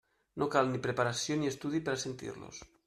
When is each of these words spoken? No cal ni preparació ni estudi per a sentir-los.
No 0.43 0.47
cal 0.55 0.71
ni 0.71 0.81
preparació 0.87 1.39
ni 1.43 1.53
estudi 1.53 1.85
per 1.91 1.97
a 1.99 2.05
sentir-los. 2.09 2.69